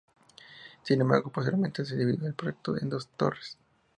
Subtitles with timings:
[0.81, 3.55] Sin embargo, posteriormente se dividió el proyecto en dos torres.